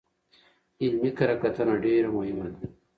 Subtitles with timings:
[0.83, 2.57] علمي کره کتنه ډېره مهمه ده.